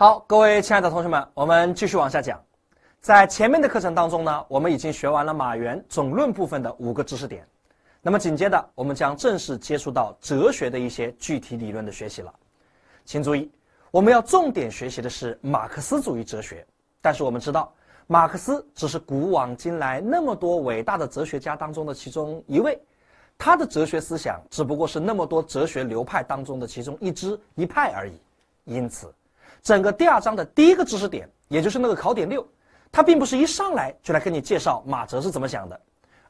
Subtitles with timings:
[0.00, 2.40] 好，各位亲爱的同学们，我们继续往下讲。
[3.00, 7.44] 在前面的课程当中呢，我们已经学完了马原总论部分的五个知识点。
[8.00, 12.32] 那么紧接着，我们将正式接触到哲学的一些具体理论的学习了。
[13.04, 13.50] 请注意，
[13.90, 16.64] 我们要重点学习的是马克思主义哲学。
[17.02, 17.74] 但是我们知道，
[18.06, 22.80] 马克思只是古往今来那么多伟大的哲学家当中的其中一位，
[23.36, 28.12] 他的哲学思想只不过是那么多哲学流派当中的其中一支一派而已。
[28.62, 29.12] 因此，
[29.62, 32.46] 整个第二章的第一个知识点，也就是那个考点六，
[32.90, 35.80] 它并不是一上来就来跟你介绍马哲是怎么想的，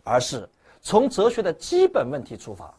[0.02, 0.48] 而是
[0.80, 2.72] 从哲学的基本问题出发，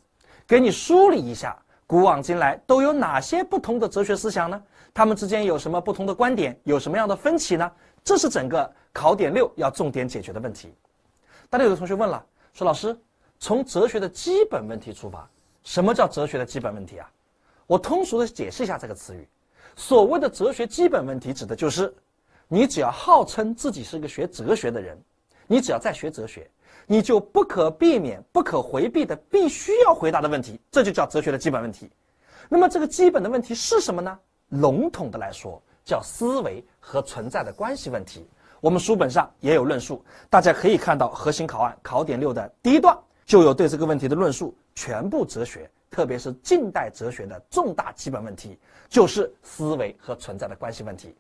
[0.47, 4.61] 给你梳理一下古往今来都有哪些不同的哲学思想呢？
[4.93, 6.59] 他们之间有什么不同的观点？
[6.63, 7.71] 有什么样的分歧呢？
[8.03, 10.73] 这是整个考点六要重点解决的问题。
[11.49, 12.97] 大家，有的同学问了，说老师，
[13.39, 15.29] 从哲学的基本问题出发，
[15.63, 17.09] 什么叫哲学的基本问题啊？
[17.67, 19.27] 我通俗的解释一下这个词语。
[19.79, 21.91] 所谓的哲学基本问题，指的就是，
[22.49, 24.99] 你只要号称自己是个学哲学的人，
[25.47, 26.51] 你只要在学哲学，
[26.85, 31.89] 你就不可避免、不可回避的必须要回答的问题，这就叫哲学的基本问题。
[32.49, 34.19] 那么这个基本的问题是什么呢？
[34.49, 38.27] 笼统的来说，叫思维和存在的关系问题。
[38.59, 45.71] 我们书本上也有论述，大家可以看到核心考案考点六的第一段就有对这个问题的论述，全部哲学。
[45.91, 48.59] 特别是近代哲学的重大基本问题，
[48.89, 51.15] 就是思维和存在的关系问题。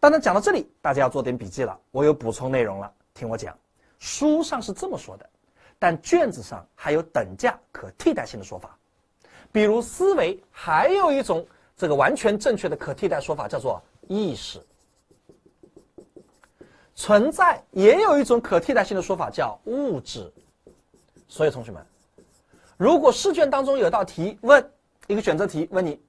[0.00, 1.78] 当然讲到这里，大家要做点笔记了。
[1.92, 3.56] 我有补充内容了，听我讲。
[4.00, 5.30] 书上是这么说的，
[5.78, 8.76] 但卷子上还有等价可替代性的说法。
[9.52, 14.60] 比如思维还有一种这个完全正确的可替代说法，叫做意识。
[16.96, 20.30] 存在也有一种可替代性的说法，叫物质。
[21.28, 21.84] 所以同学们。
[22.76, 24.72] 如果试卷当中有道题问
[25.06, 26.00] 一个选择题，问你，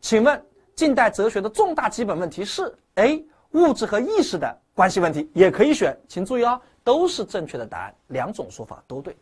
[0.00, 0.42] 请问
[0.76, 9.16] 近代哲学的重大基本问题是 A 物质和意识的关系问题，也可以选，请注意哦，都是正确的答案，两种说法都对。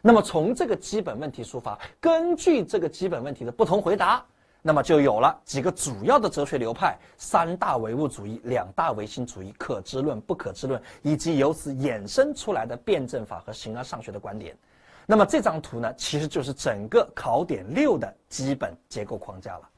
[0.00, 4.24] 那么从这个基本问题出发，根据这个基本问题的不同回答，
[4.62, 14.56] 那么就有了几个主要的哲学流派：三大唯物主义、两大唯心主义、可知论、不可知论，以及由此衍生出来的辩证法和形而上学的观点。
[15.04, 19.68] 那么这张图呢，其实就是整个考点六的基本结构框架了。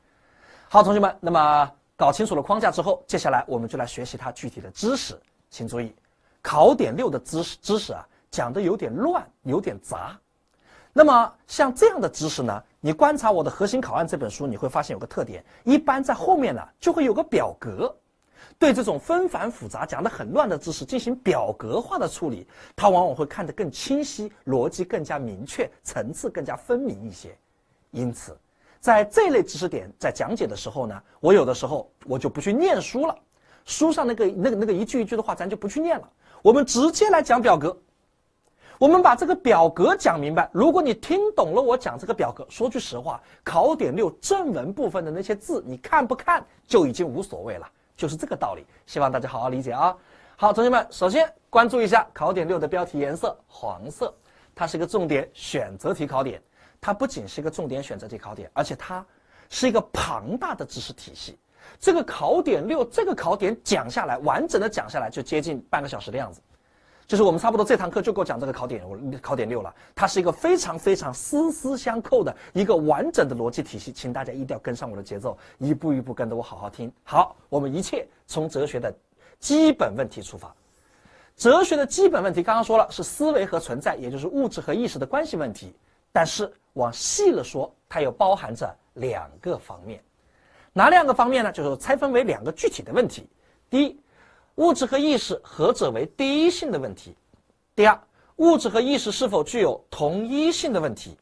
[0.70, 5.18] 好，同学们，那么搞清楚了框架之后，接下来我们就来学习它具体的知识。
[5.48, 5.94] 请注意，
[6.42, 10.14] 考点六的知识知识啊，讲的有点乱，有点杂。
[10.92, 17.96] 那么像这样的知识呢，你观察我的核心考案这本书，你会发现有个特点，一般在后面呢就会有个表格。
[18.58, 22.46] 对这种纷繁复杂、讲得很乱的知识进行表格化的处理，
[22.76, 27.34] 它往往会看得更清晰，逻辑更加明确，层次更加分明一些。
[27.90, 28.36] 因此，
[28.80, 33.16] 在这类知识点在讲解的时候呢，我有的时候我就不去念书了，
[33.64, 36.08] 书上那个那个那个一句一句的话咱就不去念了，
[36.42, 37.76] 我们直接来讲表格。
[38.78, 40.48] 我们把这个表格讲明白。
[40.52, 47.68] 如果你听懂了我讲这个表格，说句实话，考点六正文部分的那些字你看不看就已经无所谓了。
[47.96, 49.96] 就是这个道理，希望大家好好理解啊！
[50.36, 54.14] 好，同学们，首先关注一下考点六的标题颜色黄色，
[54.54, 56.40] 它是一个重点选择题考点。
[56.80, 59.04] 它不仅是一个重点选择题考点，而且它
[59.48, 61.38] 是一个庞大的知识体系。
[61.78, 66.40] 这个考点六这个考点讲下来，完整的讲下来就接近半个小时的样子。
[67.06, 69.74] 就是我们差不多这堂课就够讲这个考点，我考点六了。
[69.94, 76.92] 它是一个非常非常丝丝相扣的一个完整的逻辑体系，请大家一定要跟上我的节奏，一步一步跟着我好好听。
[77.04, 78.94] 好，我们一切从哲学的
[79.38, 80.54] 基本问题出发。
[81.34, 85.74] 哲学的基本问题刚刚说了是思维和存在，也就是物质和意识的关系问题。
[86.12, 90.02] 但是往细了说，它又包含着两个方面，
[90.72, 91.52] 哪两个方面呢？
[91.52, 93.28] 就是拆分为两个具体的问题。
[93.70, 94.00] 第一。
[94.58, 97.14] 物质和意识何者为第一性的问题。
[97.76, 97.96] 第二，
[98.38, 101.16] 物质和意识是否具有同一性的问题。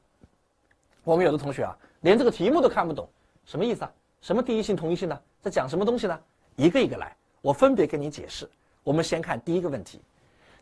[1.05, 3.07] 我们有的同学啊，连这个题目都看不懂，
[3.45, 3.93] 什么意思啊？
[4.23, 5.21] 什么第一性、同一性呢？
[5.43, 6.19] 在讲什么东西呢？
[6.57, 8.49] 一个一个来，我分别跟你解释。
[8.83, 10.01] 我们先看第一个问题，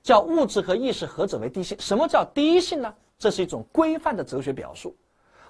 [0.03, 1.79] 叫物质和意识何者为第一性？
[1.79, 2.93] 什么叫第一性呢？
[3.25, 4.95] 这是一种规范的哲学表述。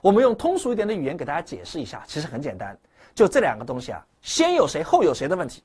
[0.00, 2.78] 我们用通俗一点的语言给大家解释一下，其实很简单，
[3.16, 5.60] 就这两个东西啊，先有谁后有谁的问题。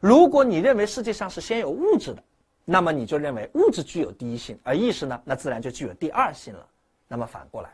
[0.00, 2.22] 如果你认为世界上是先有物质的，
[2.64, 6.66] 那么你就认为物质具有第一性，而意识呢，那自然就具有第二性了。
[7.06, 7.68] 那么反过来，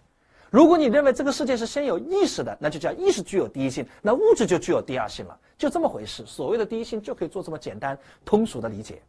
[0.51, 5.39] 如果你认为这个世界是先有意识的，那就叫意识具有第一性，那物质就具有第二性了。
[5.57, 6.27] 就这么回事。
[6.27, 9.01] 所谓的第一性就可以做这么简单通俗的理解。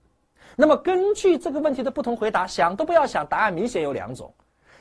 [0.55, 4.31] 那么根据这个问题的不同回答，想都不要想，答案明显有两种。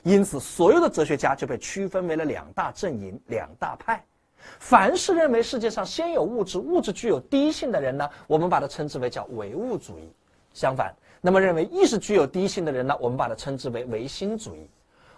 [0.02, 4.04] 因此，所有的哲学家就被区分为了两大阵营、两大派。
[4.58, 10.12] 凡是认为世界上先有物质，物质具有第一性的人呢，我们把它称之为叫唯物主义。
[10.52, 14.68] 相反，那么认为意识具有第一性的人呢，我们把它称之为唯心主义。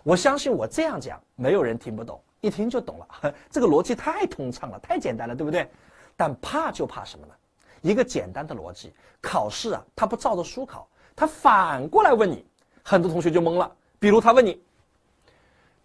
[0.03, 3.35] 我相信我这样讲，没有人听不懂，一听就懂了。
[3.51, 5.67] 这个逻辑太通畅了，太简单了，对不对？
[6.15, 7.33] 但怕就怕什么呢？
[7.81, 8.93] 一个简单的逻辑，
[9.23, 12.45] 考试啊，他不照着书考，他反过来问你，
[12.83, 13.73] 很多同学就懵了。
[13.99, 14.61] 比如他问你。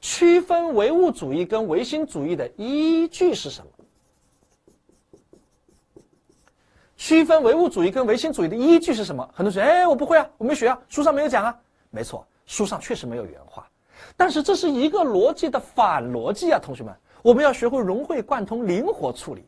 [0.02, 3.72] 区分唯物主义跟唯心主义的依据是什么？
[6.96, 9.24] 区分唯物主义跟唯心主义的依据是什么？
[9.34, 11.58] 很多人说：“哎，我不会啊，我没学啊，书上没有讲啊。”
[11.92, 13.68] 没错，书上确实没有原话，
[14.18, 19.46] 但是这是一个逻辑的反逻辑啊，同学们，我们要学会融会贯通、灵活处理。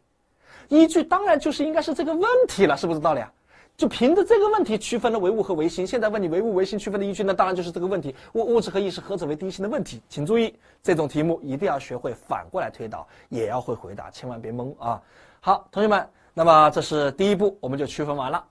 [0.70, 3.32] 依据当然就是应该是这个问题了，是不是道理啊？
[3.78, 5.88] 就凭着这个问题区分了唯物和唯心。
[5.88, 10.00] 现在问你唯物唯心区分的依据，那当然就是这个问题：物物质和意识何者为第一性的问题。
[10.08, 10.54] 请注意，
[10.84, 15.02] 这种题目一定要学会反过来推导，也要会回答，千万别懵啊！
[15.40, 18.46] 好，同学们，那么这是第一步，我们就区分完了。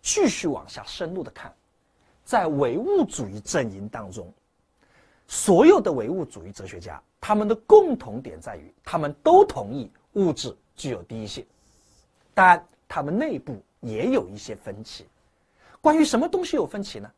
[0.00, 1.52] 继续往下深入的看，
[2.22, 4.32] 在唯物主义阵营当中，
[5.26, 11.44] 所有的唯物主义哲学家，他们的共同点在于，他们都同意物质具有第一性，
[12.32, 13.60] 但他们内部。
[13.80, 15.06] 也有一些分歧，
[15.80, 17.10] 关于什么东西有分歧呢？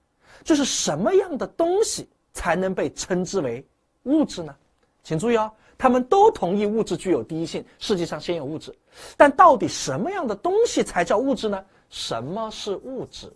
[0.45, 3.65] 就是什么样的东西才能被称之为
[4.05, 4.55] 物质呢？
[5.03, 8.75] 请注意哦，他们都同意物质具有第一性，世界上先有物质，
[9.17, 11.65] 但到底什么样的东西才叫物质呢？
[11.89, 13.33] 什么是物质？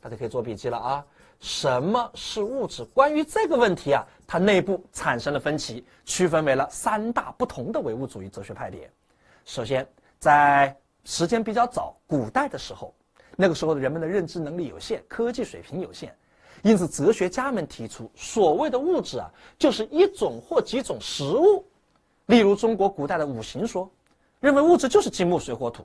[0.00, 1.04] 大家可以做笔记了啊！
[1.40, 2.84] 什么是物质？
[2.86, 8.90] 关于这个问题啊，它内部产生了分歧，区分为了三大不同的唯物主义哲学派别。
[9.44, 9.88] 首先，
[10.18, 10.76] 在
[11.08, 12.94] 时间比较早，古代的时候，
[13.34, 16.14] 那个时候的人们的认知能力有限，科技水平有限，
[16.62, 19.26] 因此哲学家们提出，所谓的物质啊，
[19.58, 21.64] 就是一种或几种食物。
[22.26, 23.90] 例如中国古代的五行说，
[24.38, 25.82] 认为物质就是金木水火土；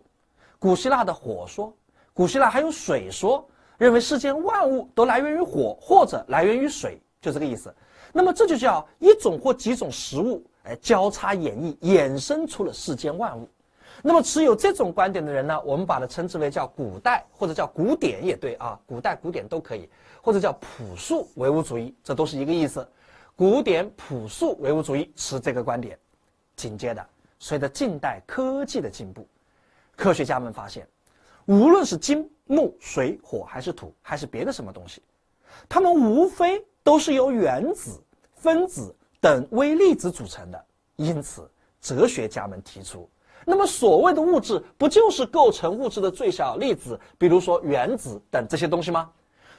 [0.59, 1.73] 古希腊的火说，
[2.13, 3.47] 古希腊还有水说，
[3.77, 7.73] 认为世间万物都来源于火或者来源于水，就这个意思。
[8.11, 13.47] 那么这就叫一种或几种食物，哎，交叉演绎，衍生出了世间万物。
[14.01, 19.89] 那么持有这种观点的人呢，我们把它称之为叫古代或者叫古典也对啊，古代古典都可以，
[20.21, 22.85] 或者叫朴素唯物主义，这都是一个意思。
[23.35, 25.97] 古典朴素唯物主义持这个观点。
[26.55, 27.05] 紧接着，
[27.39, 29.27] 随着近代科技的进步，
[29.95, 30.87] 科学家们发现，
[31.45, 35.01] 无论是金木水火还是土还是别的什么东西，
[35.67, 37.99] 它们无非都是由原子、
[38.35, 40.65] 分子等微粒子组成的。
[40.95, 41.49] 因此，
[41.81, 43.09] 哲学家们提出。
[43.45, 49.11] 那么，所谓的物质不就是构成物质的最小粒子，比如说原子等这些东西吗？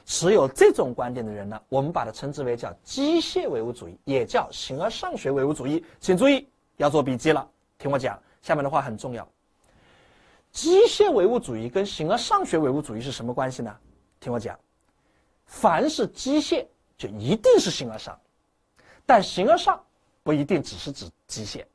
[0.05, 5.83] 持有这种观点的人呢，我们把它称之为叫机械唯物主义，也叫形而上学唯物主义。
[5.99, 6.47] 请注意，
[6.77, 7.47] 要做笔记了，
[7.79, 9.27] 听我讲，下面的话很重要。
[10.51, 13.75] 机械唯物主义跟形而上学唯物主义是什么关系呢？
[14.19, 14.55] 听我讲，
[15.45, 16.65] 凡是机械
[16.97, 18.15] 就一定是形而上，
[19.05, 19.79] 但形而上
[20.21, 21.65] 不一定只是指机械，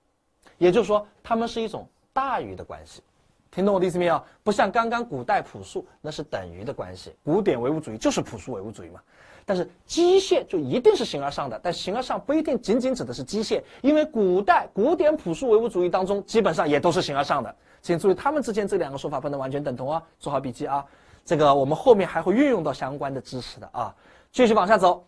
[0.56, 1.88] 也就是说，它们是一种。
[2.12, 3.02] 大于的关系，
[3.50, 4.22] 听懂我的意思没有？
[4.42, 7.14] 不像刚刚古代朴素，那是等于的关系。
[7.24, 9.00] 古典唯物主义就是朴素唯物主义嘛。
[9.46, 17.52] 但是机械就一定是形而上的，但形而上不一定仅仅指的是机械，因为古代古典朴素唯物主义当中基本上也都是形而上的。
[17.82, 20.84] 请注意，他们之间这两个说法不能完全等同啊，做好笔记啊。
[21.24, 23.94] 这个我们后面还会运用到相关的知识的啊。
[24.30, 25.04] 继续往下走，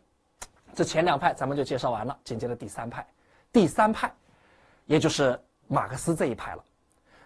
[0.75, 3.07] 这前两派咱们就介绍完了，紧接着第三派，
[3.53, 4.13] 第三派，
[4.87, 6.65] 也就是马克思这一派了。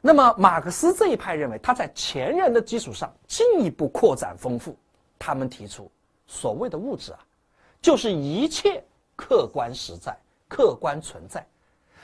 [0.07, 4.79] 那么，马克思这一派认为，他在前人的基础上进一步扩展丰富。
[5.19, 5.91] 他们提出，
[6.29, 7.19] 所谓的物质啊，
[7.83, 8.85] 就是一切
[9.17, 11.45] 客观实在、客观存在。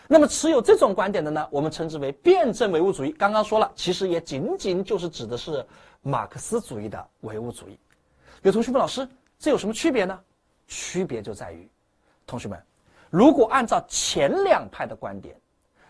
[0.08, 3.12] 那么，持有这种观点的呢，我们称之为辩证唯物主义。
[3.12, 5.64] 刚刚说了，其实也仅仅就是指的是
[6.00, 7.78] 马克思主义的唯物主义。
[8.42, 10.18] 有同学问老师，这有什么区别呢？
[10.66, 11.70] 区别就在于，
[12.26, 12.60] 同学们，
[13.10, 15.36] 如果按照前两派的观点。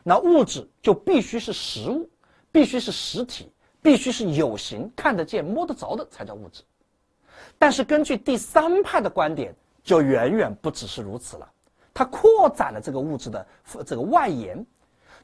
[0.04, 2.10] 那物质就必须是实物，
[2.50, 6.62] 必须是实体，必须是有形、看得见、摸得着的才叫物质。
[7.56, 9.54] 但是根据第三派的观点，
[9.84, 11.48] 就远远不只是如此了。
[11.94, 13.46] 它扩展了这个物质的
[13.86, 14.64] 这个外延，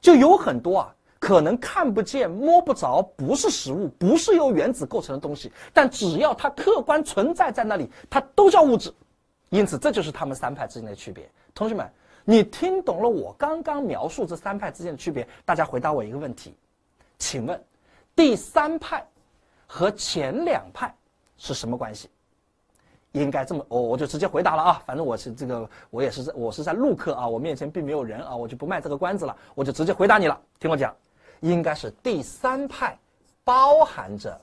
[0.01, 8.95] 就有很多啊可能看不见、摸不着、不是实物、不是由原子构成的东西，但只要它客观存在在那里，它都叫物质。
[9.49, 11.29] 因此，这就是他们三派之间的区别。
[11.53, 11.91] 同学们。
[12.31, 15.27] 你听懂了我刚刚描述这三派之间的区别？
[15.47, 16.55] 大家回答我一个问题，
[17.19, 17.59] 请问，
[18.15, 19.03] 第三派
[19.67, 20.95] 和前两派
[21.39, 22.11] 是什么关系？
[23.13, 30.39] 应该这么，我我就直接回答了啊，反正我是这个，我也是在，我是在录课啊，我面前并没有人啊，我就不卖这个关子了，我就直接回答你了。
[30.61, 30.95] 听我讲，
[31.41, 32.95] 应该是第三派
[33.43, 34.39] 包含着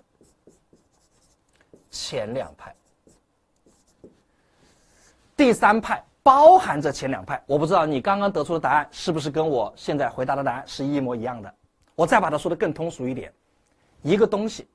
[1.92, 2.75] 前两派，
[5.38, 7.39] 第三派包含着前两派。
[7.46, 11.53] 我不知道你刚刚得出的答案是不是跟我现在回答的答案是一模一样的。
[11.94, 13.32] 我再把它说的更通俗一点，
[14.01, 14.67] 一个东西，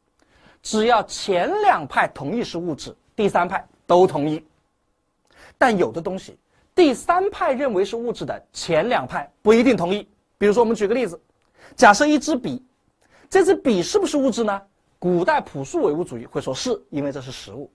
[0.62, 3.66] 只要前两派同意是物质，第三派。
[3.90, 4.46] 都同意，
[5.58, 6.38] 但有的东西，
[6.76, 10.08] 第三派认为是物质的，前两派不一定同意。
[10.38, 11.20] 比如说，我们举个例子，
[11.74, 12.64] 假设一支笔，
[13.28, 14.62] 这支笔是不是物质呢？
[15.00, 17.68] 古代朴素唯物主义会说是因为这是实物，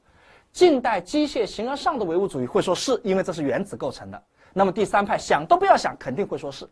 [0.56, 4.24] 近代机械形而上的唯物主义会说是因为这是原子构成的。
[4.54, 6.66] 那么第三派想都不要想，肯定会说是。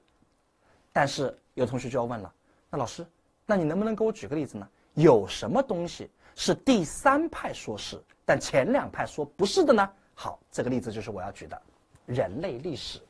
[0.94, 2.34] 但是有同学就要问了，
[2.70, 3.06] 那老师，
[3.46, 4.66] 那你能不能给我举个例子呢？
[4.94, 8.02] 有什么东西是第三派说是？
[8.24, 9.90] 但前两派说不是的呢。
[10.14, 11.62] 好，这个例子就是我要举的，
[12.06, 13.02] 人类历史，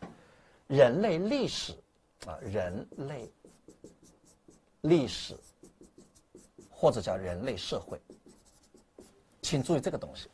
[0.66, 1.74] 人类历史，
[2.26, 3.32] 啊，人类
[4.82, 5.38] 历史，
[6.72, 8.02] 或者叫人类社会。
[9.44, 10.30] 请注意这个东西，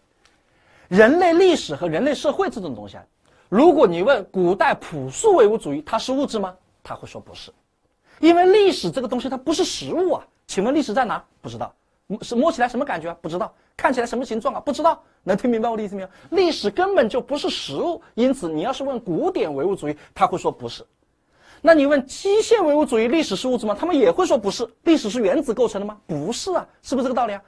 [0.90, 3.06] 人类历史和人类社会这种东西啊，
[3.48, 6.54] 如果你问古代朴素唯物主义，它是物质吗？
[6.84, 7.52] 他会说不是，
[8.20, 10.26] 因为历史这个东西它不是实物啊。
[10.48, 11.24] 请问历史在哪？
[11.42, 11.72] 不知道。
[12.22, 13.14] 是摸起来什么感觉？
[13.22, 13.54] 不知道。
[13.78, 14.60] 看起来什么形状啊？
[14.60, 15.00] 不知道。
[15.24, 16.10] 能听明白我的意思没有？
[16.32, 20.84] 历史根本就不是实物，因此你要是问古典唯物主义，他会说不是。
[21.62, 23.78] 那你问机械唯物主义，历史是物质吗？
[23.80, 24.68] 他们也会说不是。
[24.86, 25.98] 历史是原子构成的吗？
[26.08, 27.42] 不是啊，是不是这个道理啊？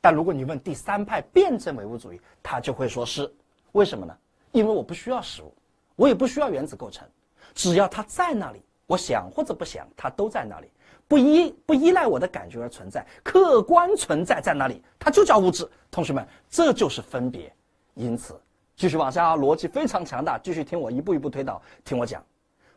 [0.00, 3.32] 但如果你问第三派辩证唯物主义，他就会说是。
[3.72, 4.16] 为什么呢？
[4.52, 5.52] 因为我不需要实物，
[5.94, 7.06] 我也不需要原子构成，
[7.54, 10.68] 只要它在那里，我想或者不想，它都在那里。
[11.06, 15.68] 不依不依赖我的感觉而存在，客观存在在那里，它就叫物质。
[15.90, 17.52] 同学们，这就是分别。
[17.94, 18.38] 因此，
[18.76, 20.38] 继续往下，啊逻辑非常强大。
[20.38, 22.24] 继续听我一步一步推导，听我讲，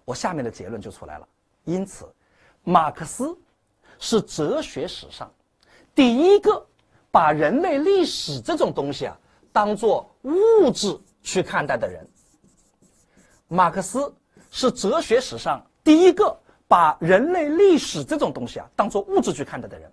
[0.05, 1.27] 我下面的结论就出来了。
[1.65, 2.05] 因此，
[2.63, 3.37] 马克思
[3.99, 5.31] 是哲学史上
[5.93, 6.65] 第一个
[7.11, 9.15] 把人类历史这种东西啊
[9.51, 12.07] 当做物质去看待的人。
[13.47, 14.11] 马克思
[14.49, 16.35] 是哲学史上第一个。
[16.71, 19.91] 把人类历史这种东西啊当做物质去看待的人，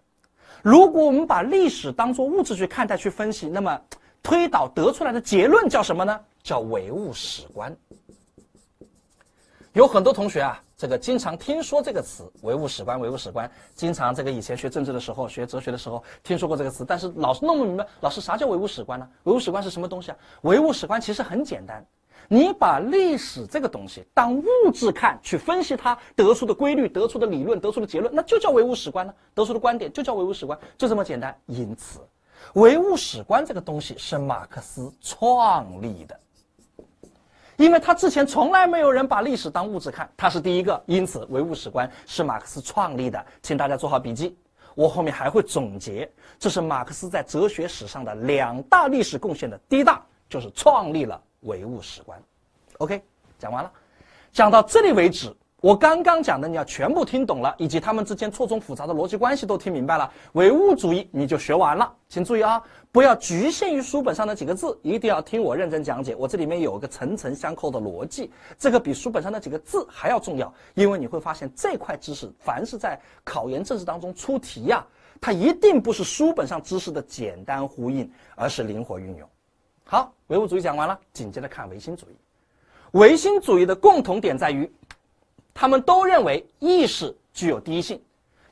[0.63, 3.83] 如果我们把历史当做物质去看待、去分析，那么
[4.23, 6.21] 推导得出来的结论叫什么呢？
[6.41, 7.77] 叫唯物史观。
[9.73, 19.09] 有很多同学啊，这个经常听说这个词“唯物史观”，唯物史观，经常这个以前学政治的时候、学哲学的时候听说过这个词，但是老是弄不明白，老师啥叫唯物史观呢？
[19.25, 20.17] 唯物史观是什么东西啊？
[20.43, 21.85] 唯物史观其实很简单。
[22.29, 29.13] 你把历史这个东西当物质看，去分析它得出的规律、得出的理论、得出的结论，那就叫唯物史观呢。
[29.35, 31.37] 得出的观点就叫唯物史观，就这么简单。
[31.47, 31.99] 因此，
[32.55, 36.21] 唯物史观这个东西是马克思创立的，
[37.59, 40.81] 因为他之前从来没有人把历史当物质看，他是第一个。
[40.87, 44.38] 因此，唯物史观是马克思创立的，请大家做好笔记。
[44.77, 51.21] 我后面还会总结，这是马克思在哲学史上的两大历史贡献的第一大，就是创立了。
[51.43, 52.21] 唯物史观
[52.79, 53.03] ，OK，
[53.38, 53.73] 讲完了，
[54.33, 61.93] 讲到这里为止，我刚刚讲的你要全部听懂了，以及他们之间错综复杂的逻辑关系都听明白了，唯物主义你就学完了。
[62.09, 62.62] 请注意啊，
[62.93, 66.15] 不要局限于书本上的几个字，一定要听我认真讲解。
[66.15, 74.87] 我这里面有个层层相扣的逻辑，这个比书本上的几个字还要重要，因为你会发现这块知识，凡是在考研政治当中出题呀，
[75.21, 79.29] 它一定不是书本上知识的简单呼应，而是灵活运用。
[79.83, 82.17] 好，唯物主义讲完了，紧接着看唯心主义。
[82.93, 84.71] 唯心主义的共同点在于，
[85.61, 88.00] 他们都认为意识具有第一性，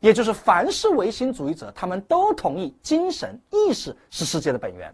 [0.00, 4.92] 也就是凡是唯心主义者，他们都同意精神意识是世界的本源。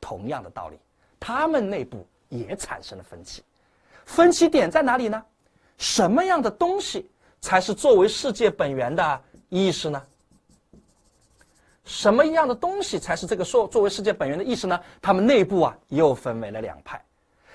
[0.00, 0.76] 同样的道理，
[1.20, 3.40] 他们内部也产生了分歧。
[4.04, 5.24] 分歧点在哪里呢？
[5.78, 7.08] 什么样的东西
[7.40, 10.02] 才是作为世界本源的意识呢？
[11.84, 14.80] 什么样的东西才是这个说作为世界本源的意识呢？
[15.00, 17.00] 他们内部啊又分为了两派，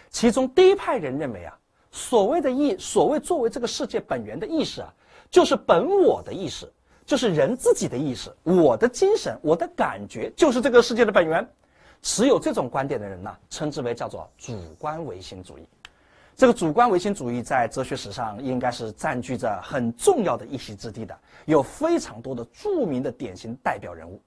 [0.09, 1.58] 其中第一派人认为啊，
[1.91, 4.93] 所谓的意，所谓作为这个世界本源的意识啊，
[5.31, 6.71] 就是本我的意识，
[7.05, 11.47] 就是人自己的意识，我的精神，我的感觉就是这个世界的本源。
[12.01, 15.67] 持有这种观点的人呢，称之为叫做主观唯心主义。
[16.35, 24.21] 这个主观唯心主义在哲学史上应该是占据着很重要的一席之地的，有非常多的著名的典型代表人物。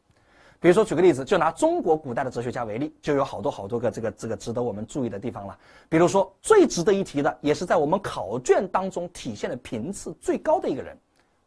[0.62, 5.59] 比如说，举个例子，就拿中国古代的哲学家为例，就有好多好多个这个这个值得我们注意的地方了。
[5.88, 10.97] 比如说，最值得一提的，也是在我们考卷当中体现的频次最高的一个人，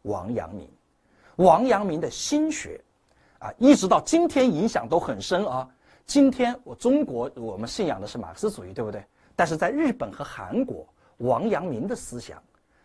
[0.02, 0.68] 王阳明。
[1.36, 2.78] 王阳明的心学，
[3.38, 5.66] 啊，一直到今天影响都很深啊。
[6.04, 9.02] 今天我中国我们信仰的是马克思主义，对不对？
[9.34, 12.36] 但是在日本和韩国，王阳明的思想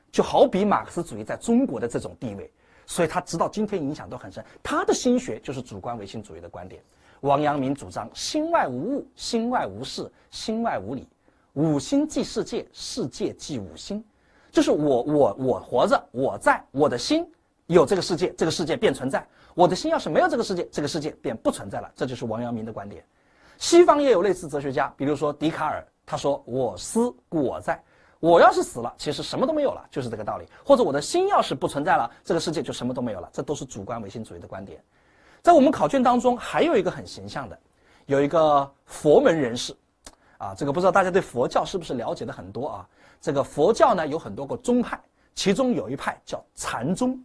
[0.09, 2.50] 就好比马克思主义在中国的这种地位，
[2.85, 4.43] 所以他直到今天影响都很深。
[4.61, 6.81] 他的心学就是主观唯心主义的观点。
[7.21, 11.07] 王阳明主张心外无物，心外无事，心外无理，
[11.53, 14.03] 五心即世界，世界即五心，
[14.50, 17.23] 就是我我我活着，我在我的心
[17.67, 19.19] 有这个世界，这个世界便存在；
[19.53, 21.91] 我的心要是没有这个世界，这个世界便不存在了。
[21.95, 23.05] 这就是王阳明的观点。
[23.59, 27.79] 西方也有类似哲学家，比如说笛卡尔，他说我思故我在，
[28.21, 30.45] 我要是死了，其实什么都没有了，就是这个道理。
[30.63, 34.81] 或者我的心要是不存在了，这个世界就什么都没有了，这都是主观唯心主义的观点。
[35.41, 37.59] 在我们考卷当中，还有一个很形象的，
[38.05, 39.75] 有一个佛门人士，
[40.37, 42.87] 啊，这个不知道大家对佛教是不是了解的很多啊？
[43.19, 45.01] 这个佛教呢有很多个宗派，
[45.33, 47.19] 其中有一派叫禅宗，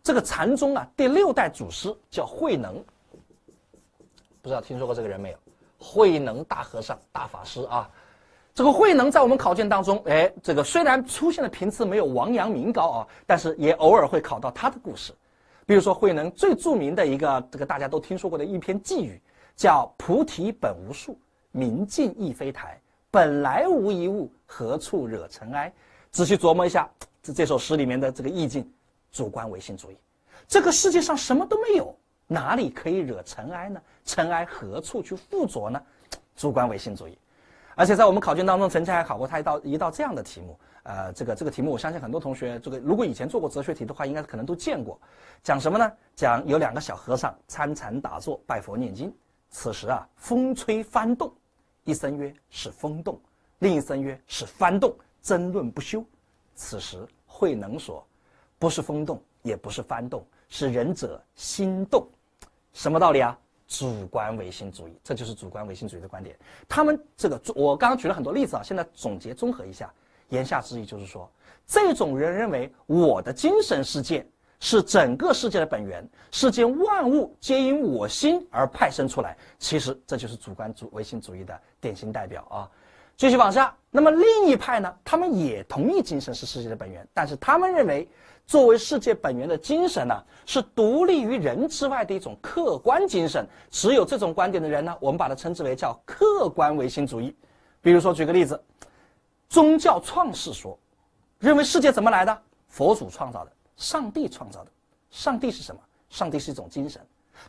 [0.00, 2.80] 这个禅宗啊第六代祖师叫慧能，
[4.40, 5.38] 不知道听说过这个人没有？
[5.82, 7.90] 慧能大和尚、大法师啊，
[8.54, 15.12] 这个慧能在我们考卷当中，哎，这个虽然出现的频次没有王阳明高啊，但是也偶尔会考到他的故事。
[15.66, 19.20] 比如说，慧能最著名的一个，这个大家都听说过的一篇寄语，
[19.54, 21.16] 叫“菩提本无树，
[21.52, 22.76] 明镜亦非台，
[23.08, 25.72] 本来无一物，何处惹尘埃。”
[26.10, 26.90] 仔细琢磨一下，
[27.22, 28.68] 这这首诗里面的这个意境，
[29.12, 29.96] 主观唯心主义。
[30.48, 33.80] 这个世界上什么都没有，哪里可以惹尘埃呢？
[34.04, 35.80] 尘埃何处去附着呢？
[36.34, 37.16] 主观唯心主义。
[37.80, 40.60] 而且在我们考卷当中，曾经还考过他一道一道这样的题目。
[40.82, 45.00] 呃，这个这个题目，我相信很多同学，这个如果以前做过哲学题的话，应该可能都见过。
[45.42, 45.90] 讲什么呢？
[46.14, 49.10] 讲有两个小和尚参禅打坐拜佛念经，
[49.48, 51.32] 此时啊，风吹幡动，
[51.84, 53.18] 一声曰是风动，
[53.60, 56.04] 另一声曰是幡动，争论不休。
[56.54, 58.06] 此时慧能说，
[58.58, 62.06] 不是风动，也不是幡动，是仁者心动。
[62.74, 63.38] 什么道理啊？
[63.70, 66.36] 主观唯心主义，这就是主观唯心主义的观点。
[66.68, 69.90] 他们这个，我刚刚举了很多例子啊，现在总结综合一下。
[70.28, 71.28] 言下之意就是说，
[71.66, 74.24] 这种人认为我的精神世界
[74.60, 79.36] 是整个世界的本源，世间万物皆因我心而派生出来。
[79.58, 82.70] 其实这就是主观主唯心主义的典型代表啊。
[83.16, 88.08] 继续往下，那么另一派呢，他们也同意精神是世界的本源，但是他们认为，
[88.50, 93.46] 作为世界本源的精神呢，是独立于人之外的一种客观精神。
[93.70, 97.32] 持有这种观点的人呢，我们把它称之为叫客观唯心主义。
[97.80, 98.60] 比如说，举个例子。
[99.48, 100.76] 宗教创世说，
[101.38, 102.42] 认为世界怎么来的？
[102.66, 104.70] 佛祖创造的，上帝创造的。
[105.12, 105.80] 上帝是什么？
[106.08, 107.00] 上帝是一种精神，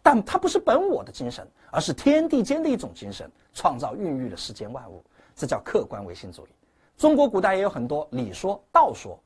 [0.03, 5.03] 但它不是本我的精神，而是天地间的一种精神，创造孕育了世间万物。
[5.35, 6.49] 这叫客观唯心主义。
[6.95, 9.19] 中国古代也有很多理说、道说，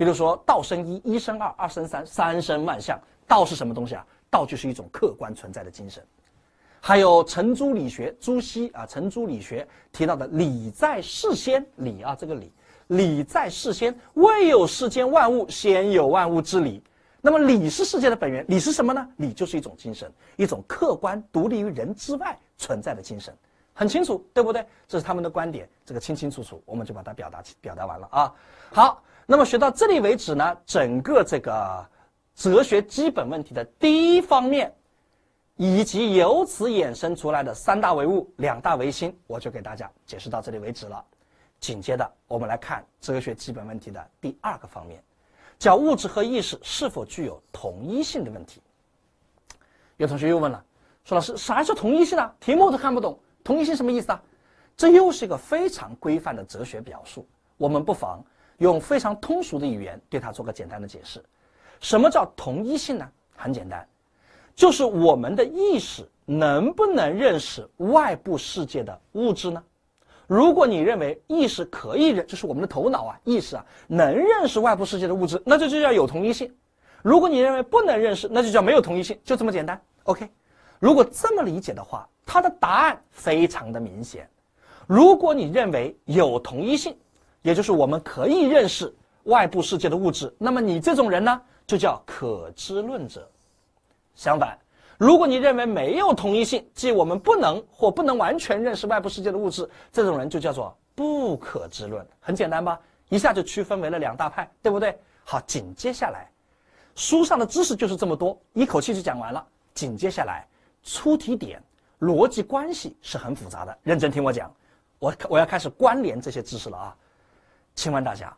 [0.00, 2.98] 比如说道生一，一生二，二生三，三生万象。
[3.26, 4.06] 道是什么东西啊？
[4.30, 6.02] 道就是一种客观存在的精神。
[6.80, 12.50] 还有程朱理学，朱熹啊，程朱理学提到的“理在事先”，理啊，这个理，
[12.86, 16.82] 理在事先，未有世间万物，先有万物之理。
[17.20, 19.06] 那么，理是世界的本源，理是什么呢？
[19.18, 23.36] 理就是一种精神，一种客观独立于人之外存在的精神，
[23.74, 24.64] 很清楚，对不对？
[24.88, 28.34] 这是他们的观点，这个清清楚楚，我们就把它表达表达完了啊。
[28.72, 31.86] 好，那么学到这里为止呢，整个这个
[32.34, 34.74] 哲学基本问题的第一方面。
[35.56, 41.04] 以及由此衍生出来的三大唯物、两大唯心，我就给大家解释到这里为止了。
[41.60, 45.00] 紧接着，我们来看哲学基本问题的第二个方面，
[45.58, 48.62] 叫物质和意识是否具有同一性的问题。
[49.98, 50.64] 有同学又问了，
[51.04, 52.34] 说老师，啥是同一性啊？
[52.40, 54.22] 题目都看不懂，同一性什么意思啊？
[54.78, 58.24] 这又是一个非常规范的哲学表述，我们不妨
[58.60, 61.22] 用非常通俗的语言对它做个简单的解释。
[61.80, 63.10] 什么叫同一性呢？
[63.34, 63.86] 很简单。
[64.54, 69.62] 就是我们的意识能不能认识外部世界的物质呢？
[70.26, 76.54] 如果你认为意识可以认，就是我们的头脑啊，意识啊能认识外部世界的物质，那这就叫有同一性。
[77.02, 79.80] 如果你认为不能认识，那就叫没有同一性，就这么简单。
[80.02, 80.28] OK，
[80.78, 84.28] 如果这么理解的话，它的答案非常的明显。
[84.86, 86.94] 如果你认为有同一性，
[87.42, 88.92] 也就是我们可以认识
[89.24, 93.28] 外部世界的物质，那么你这种人呢，就叫可知论者。
[94.14, 94.58] 相反，
[94.98, 102.06] 如果你认为没有同一性，即我们不能或不能完全认识外部世界的物质，这种人就叫做不可知论。
[102.20, 102.78] 很简单吧？
[103.08, 104.98] 一下就区分为了两大派，对不对？
[105.24, 106.30] 好，紧接下来，
[106.94, 109.46] 书上的知识就是这么多，一口气就讲完了。
[109.74, 110.46] 紧接下来，
[110.82, 111.62] 出题点
[112.00, 114.52] 逻辑关系是很复杂的，认真听我讲。
[114.98, 116.96] 我我要开始关联这些知识了啊！
[117.74, 118.36] 请问大家，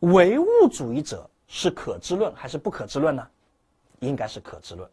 [0.00, 3.26] 唯物主义者是可知论还是不可知论呢？
[4.00, 4.88] 应该是可知论。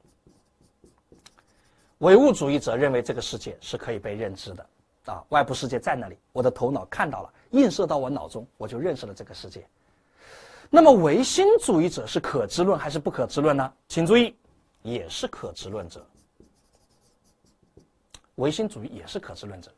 [1.98, 4.65] 唯物主义者认为这个世界是可以被认知的，
[5.06, 9.67] 啊，外部世界在那里，我的头脑看到了，映射到我脑中，我就认识了这个世界。
[10.70, 13.74] 那么唯心主义者是可知论还是不可知论呢？
[13.89, 14.34] 请注意，
[14.82, 16.06] 也是可知论者。
[18.36, 19.70] 唯心主义也是可知论者。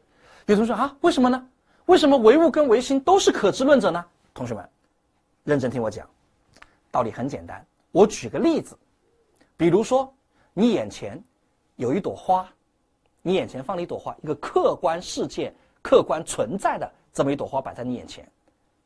[0.46, 1.50] 有同学说啊，为什么呢？
[1.86, 4.06] 为什么唯物跟唯心都是可知论者呢？
[4.34, 4.70] 同学们，
[5.44, 6.08] 认真听我讲，
[6.92, 7.66] 道理很简单。
[7.92, 8.78] 我举个例子，
[9.58, 10.14] 比如说
[10.54, 11.24] 你眼前。
[11.76, 12.48] 有一朵花，
[13.24, 18.32] 你眼前放了一朵花，一个客观事件、客观存在的这么一朵花摆在你眼前，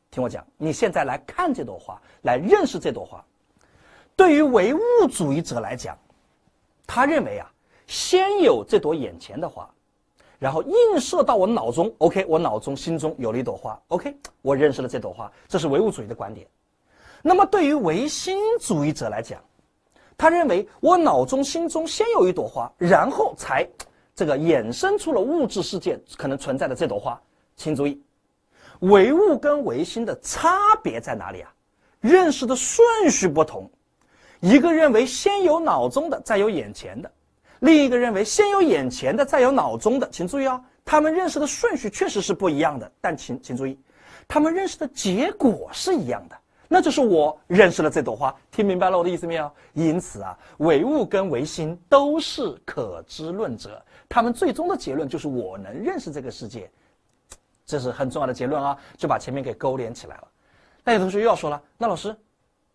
[0.09, 3.21] 听我讲，你现在来看这朵花，来认识这朵花。
[4.15, 4.79] 对于唯物
[5.11, 5.97] 主义者来讲，
[6.87, 7.51] 他认为啊，
[7.87, 9.69] 先有这朵眼前的花，
[10.39, 16.47] 然后映射到我脑中，OK，我脑中心中有了一朵花，OK，我认识了这朵花，这是唯物主义的观点。
[17.23, 19.41] 那么对于唯心主义者来讲，
[20.17, 23.67] 他认为我脑中心中先有一朵花，然后才
[24.15, 27.19] 这个衍生出了物质世界可能存在的这朵花。
[27.55, 27.99] 请注意，
[28.81, 31.51] 唯物跟唯心的差别在哪里啊？
[31.99, 33.67] 认识的顺序不同，
[34.39, 37.09] 一个认为先有脑中的，再有眼前的；
[37.59, 40.09] 另一个认为先有眼前的，再有脑中的。
[40.09, 43.79] 请注意啊，他们认识的顺序确实是不一样的，但请请注意，
[44.27, 46.37] 他们认识的结果是一样的。
[46.69, 49.49] 那就是我认识了这朵花，听明白了我的意思没有？
[49.71, 56.69] 因此啊，唯物跟唯心都是可知论者，他们最终的结论就是我能认识这个世界，
[57.65, 60.27] 这是很重要的结论啊，就把前面给勾连起来了。
[60.83, 62.13] 那有同学又要说了，那老师，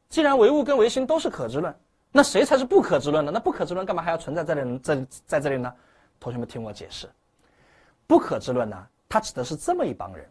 [0.09, 1.75] 既然唯物跟唯心都是可知论，
[2.13, 3.33] 那谁才是不可知论呢？
[3.33, 4.79] 那不可知论干嘛还要存在这里？
[4.79, 5.75] 这在这里呢？
[6.21, 7.11] 同学们听我解释，
[8.07, 10.25] 不可知论呢，它指的是这么一帮人，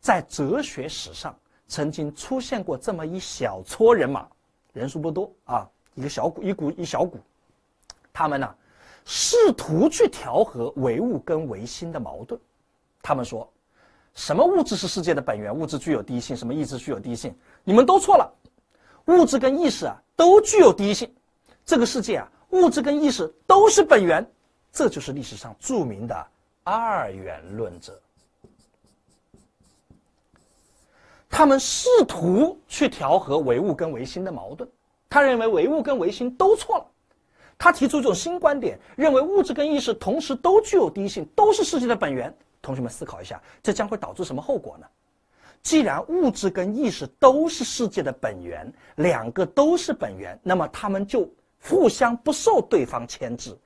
[0.00, 1.34] 在哲学史上。
[1.66, 4.28] 曾经出现过这么一小撮人马，
[4.74, 7.18] 人数不多啊，一个小股一股一小股，
[8.12, 8.54] 他们呢，
[9.06, 12.38] 试图去调和唯物跟唯心的矛盾。
[13.00, 13.50] 他们说，
[14.14, 18.30] 什么物质是世界的本源，物质具有第一性；什么意志具有第一性，你们都错了。
[19.06, 21.12] 物质跟意识啊，都具有第一性。
[21.64, 24.24] 这个世界啊，物质跟意识都是本源，
[24.72, 26.26] 这就是历史上著名的
[26.62, 27.98] 二元论者。
[31.28, 34.68] 他们试图去调和唯物跟唯心的矛盾，
[35.08, 36.86] 他认为唯物跟唯心都错了，
[37.58, 42.32] 他提出一种新观点，认为物质跟意识同时都具有第一性，都是世界的本源。
[42.62, 44.86] 同学们思考一下，这将会导致什么后果呢？
[45.64, 53.58] 既然物质跟意识都是世界的本源，两个都是本源，那么他们就互相不受对方牵制。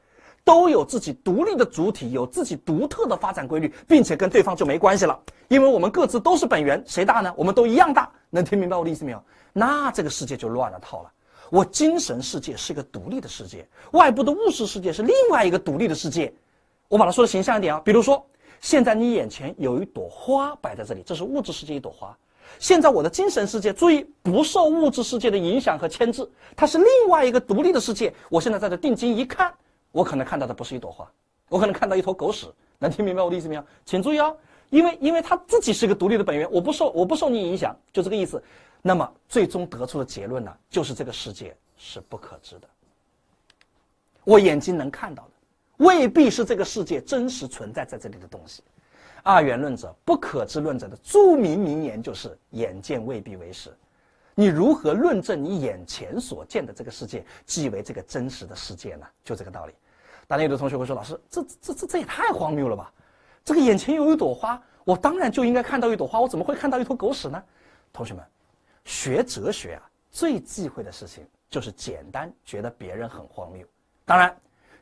[0.44, 7.34] 都有自己独立的主体，有自己独特的发展规律，并且跟对方就没关系了，因为我们各自都是本源，谁大呢？
[7.36, 9.22] 我们都一样大，能听明白我的意思没有？
[9.52, 11.12] 那这个世界就乱了套了。
[11.50, 16.32] 我精神世界是一个独立的世界，外部的物质世界是另外一个独立的世界。
[16.88, 18.24] 我把它说的形象一点啊，比如说，
[18.60, 22.16] 现在你眼前有一朵花摆在这里，这是物质世界一朵花。
[22.58, 28.12] 现在我的精神世界，注意不受物质世界的影响和牵制，它是另外一个独立的世界。
[28.30, 29.52] 我现在在这定睛一看。
[29.90, 31.10] 我可能看到的不是一朵花，
[31.48, 32.46] 我可能看到一坨狗屎。
[32.78, 33.64] 能听明白我的意思没有？
[33.84, 34.36] 请注意哦，
[34.70, 38.42] 因为因为它自己是一个独立的本源，我不受我不受你影响，就这个意思。
[38.82, 42.68] 那么最终得出的结论呢，就是这个世界是不可知的。
[44.24, 45.30] 我眼睛能看到的，
[45.78, 48.62] 未必是这个世界真实存在在这里的东西。
[49.24, 53.76] 二元论者、不可知论者的著名名言就是“眼见未必为实”。
[54.34, 59.06] 你如何论证你眼前所见的这个世界即为这个真实的世界呢？
[59.24, 59.74] 就这个道理。
[60.28, 62.92] 当然，有的同学会说：“老师，这这这这也太荒谬了吧？
[63.44, 67.42] 这个眼前有一朵花，我当然就应该看到一朵花，我怎么会看到一坨狗屎呢？”
[67.92, 68.24] 同学们，
[68.84, 73.66] 学哲学啊，最忌讳的事情就是简单觉得别人很荒谬。
[74.04, 74.36] 当然，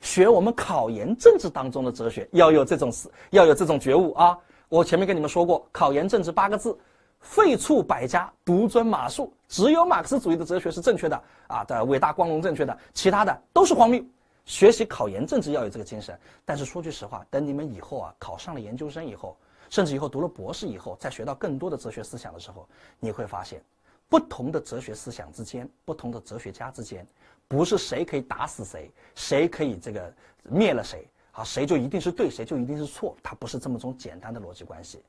[0.07, 4.39] 学我们考研政治当中的哲学，要有这种思，要有这种觉悟啊。
[4.69, 6.79] 我前面跟你们说过，考研政治八个字。
[7.19, 14.01] 废黜百家，独尊马术，只有马克思主义的哲学是正确的啊的伟大光荣正确的，其他的都是荒谬。
[14.45, 19.37] 学习考研政治要有这个精神，但是说句实话，等你们以后啊考上了研究生以后，
[19.71, 22.69] 甚至以后读了博士以后，再学到更多的哲学思想的时候，
[23.01, 23.61] 你会发现，
[24.09, 27.05] 不同的哲学思想之间，不同的哲学家之间，
[27.49, 35.03] 不是谁可以打死谁，谁可以这个灭了谁啊，谁就一定是对，谁就一定是错，它不是这么种简单的逻辑关系。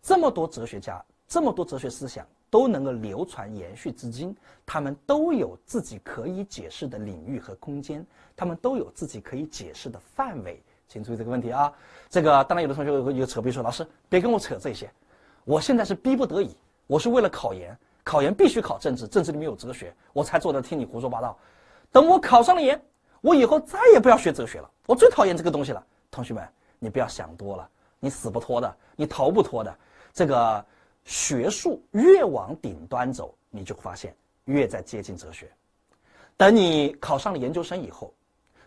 [0.00, 1.02] 这么多哲学家。
[1.28, 10.62] 这么多哲学思想都能够流传延续至今，他们都有自己可以解释的领域和空间，他们都有自己可以解释的范围。
[10.88, 11.72] 请注意这个问题啊！
[12.10, 14.92] 这个当然有的同学有扯皮说：“老师，别跟我扯这些，
[15.44, 16.54] 我现在是逼不得已，
[16.86, 17.74] 我是为了考研，
[18.04, 21.38] 考研必须考政治，政治里面有哲学，我才坐着听你胡说八道。
[21.92, 22.80] 等我考上了研，
[23.20, 25.86] 我以后再也不要学哲学了，我最讨厌这个东西了。
[26.10, 27.68] 同学们，你不要想多了，
[28.00, 29.74] 你死不脱的，你逃不脱的。
[30.12, 30.64] 这个
[31.04, 34.14] 学术越往顶端走，你就发现
[34.46, 35.50] 越在接近哲学。
[36.36, 38.12] 等你考上了研究生以后，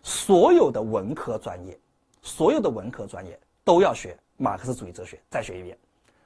[0.04, 1.78] 所有的文科专业，
[2.22, 5.78] 所有的文科专业都要学马克思主义哲学，再学一遍，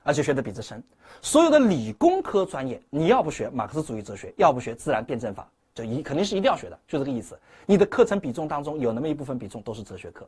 [0.03, 0.83] 而且学的比这深。
[1.21, 7.39] 所有的理工科专业，你要不学马克思主义哲学，要不学自然辩证法，就一肯定是一定要学的，就这个意思。
[7.65, 10.27] 你的课程比重当中有那么一部分比重都是哲学课。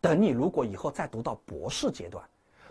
[0.00, 2.22] 等你如果以后再读到博士阶段，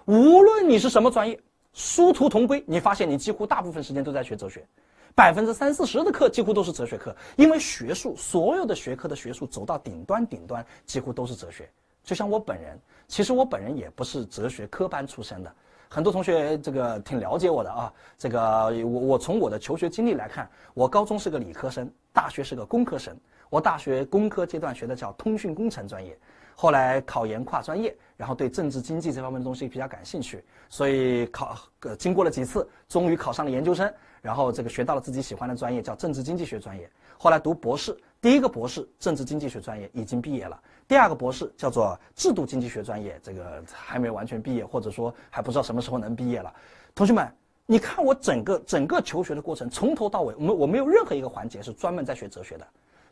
[0.06, 1.38] 无论你是什么专业，
[1.74, 2.64] 殊途同归。
[2.66, 4.66] 你发现你几乎大部分时间都在学哲学，
[5.14, 11.70] 百分之三四十的课几乎都是哲学课，因为学术所有的学科的学术走到顶端，顶端几乎都是哲学。
[12.02, 15.54] 就像我本人，其实我本人也不是哲学科班出身的，
[15.90, 17.92] 很多同学这个挺了解我的啊。
[18.18, 18.40] 这个
[18.86, 23.16] 我我从我的求学经历来看，我高中是个理科生，大学是个工科生。
[23.50, 26.18] 我大学工科阶段学的叫通讯工程专业。
[26.58, 36.90] 后来考研跨专业，然后对政治经济这方面的东西比较感兴趣，所以考呃经过了几次，终于考上了研究生，然后这个学到了自己喜欢的专业，叫政治经济学专业。
[37.18, 46.54] 后来读博士，第一个博士政治经济学专业已经毕业了，第二个博士叫做制度经济学专业，这个还没完全毕业，或者说还不知道什么时候能毕业了。
[46.94, 47.28] 同学们，
[47.66, 52.68] 你看我整个整个求学的过程，从头到尾，我们我没有任何一个环节是专门在学哲学的。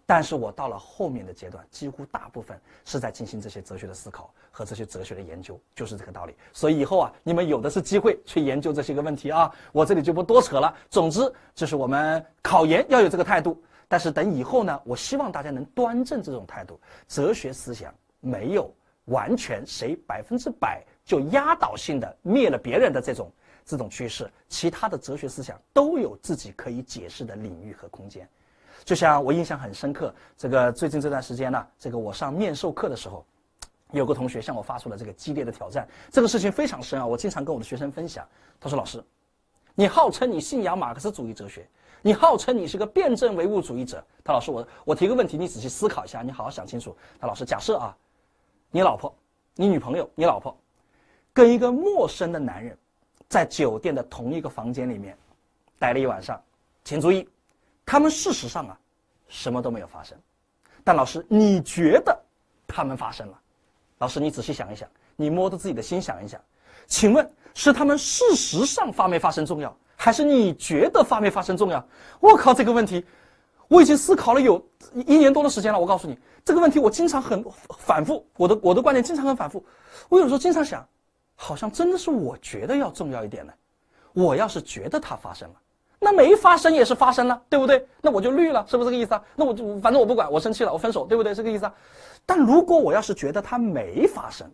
[0.06, 6.36] 但是我到了后面的阶段，几乎大部分是在进行这些哲学的思考和这些哲学的研究，就是这个道理。
[6.52, 10.76] 所以以后啊，你们有的是机会去研究这些个问题啊，我这里就不多扯了。
[10.89, 13.58] 总之，就是我们考研要有这个态度。
[13.93, 16.79] 但是等以后呢，我希望大家能端正这种态度。
[17.08, 18.73] 哲学思想没有
[19.06, 23.32] 完全谁百分之百就压倒性的灭了别人的这种
[23.63, 28.27] 这种趋势，其他的哲学思想都有自己可以解释的领域和空间。
[28.84, 33.23] 就像我印象很深刻，这个最近这段时间呢，这个我上面授课的时候，
[33.91, 35.88] 有个同学向我发出了这个激烈的挑战。
[36.10, 38.27] 这个事情非常深啊，我经常跟我的学生分享。
[38.60, 39.03] 他说：“老师，
[39.75, 41.69] 你号称你信仰马克思主义哲学，
[42.06, 44.06] 你号称你是个辩证唯物主义者。
[44.24, 46.96] 他老师，我我提个问题，你仔细思考一下，你好好想清楚。
[47.18, 47.98] 他老师，假设啊，
[48.70, 49.12] 你老婆、
[49.56, 50.56] 你女朋友、你老婆，
[51.32, 52.78] 跟一个陌生的男人，
[53.30, 55.18] 在酒店的同一个房间里面
[55.80, 56.39] 待了一晚上，
[56.84, 57.28] 请注意。”
[57.86, 58.78] 他们事实上啊，
[59.28, 60.18] 什么都没有发生，
[60.84, 62.18] 但老师，你觉得
[62.68, 63.39] 他们发生了？
[64.00, 66.42] 老师，你仔细想一想，你摸着自己的心想一想，
[66.86, 71.82] 请问是他们事实上发没发生重要，还是你觉得发没发生重要？
[72.20, 73.06] 我靠，这个问题
[73.70, 74.62] 我已经思考了有
[75.08, 75.80] 一年多的时间了。
[75.80, 77.42] 我告诉你，这个问题我经常很
[77.80, 79.63] 反复，我的我的观点经常很反复。
[80.10, 80.86] 我有时候经常想，
[81.36, 83.54] 好像真的是我觉得要重要一点呢。
[84.12, 85.56] 我要是觉得它发生了。
[86.00, 87.88] 那没发生也是发生了，对不对？
[88.02, 89.24] 那我就绿了，是不是这个意思啊？
[89.38, 91.34] 那我就反正我不管，我生气了，我分手，对不对？
[91.34, 91.74] 这个意思啊。
[92.26, 94.52] 但如果我要是觉得它没发生，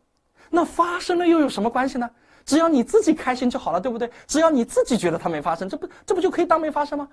[0.51, 2.07] 那发生了又有什么关系呢？
[2.45, 4.09] 只要你自己开心就好了，对不对？
[4.27, 7.07] 只要你自己觉得它没发生，这不这不就可以当没发生吗？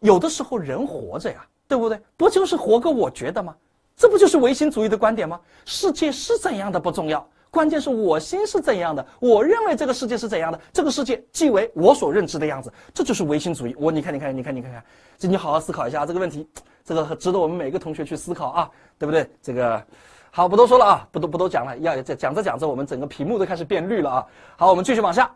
[0.00, 2.00] 有的时候人活着呀，对不对？
[2.16, 3.54] 不就是活个我觉得吗？
[3.96, 5.38] 这不就是唯心主义的观点吗？
[5.66, 7.26] 世界是怎样的不重要。
[7.50, 13.74] 关键是我心是怎样的，我认为这个世界是怎样的，这个世界即为我所认知的样子，这就是唯心主义。
[13.76, 14.84] 我你看，你看，你看，你看看，
[15.18, 16.48] 这你好好思考一下这个问题，
[16.84, 19.28] 这个值得我们每个同学去思考啊，对不对？
[19.42, 19.84] 这个
[20.32, 24.26] 好，不多说了啊，不多不多讲了，要讲着讲着，我们整个屏幕都开始变绿了啊。
[24.56, 25.30] 好，我们继续往下，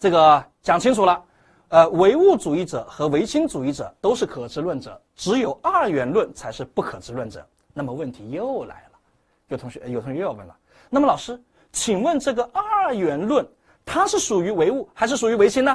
[0.00, 1.24] 这个讲清楚了，
[1.68, 7.46] 呃，唯物主义者和唯心主义者都是可知论者，只有二元论才是不可知论者。
[7.72, 8.98] 那么问题又来了，
[9.46, 10.56] 有同学有同学又要问了，
[10.90, 11.40] 那么老师？
[11.70, 13.46] 请问这个二元论，
[13.84, 15.74] 它是属于唯物还是属于唯心呢？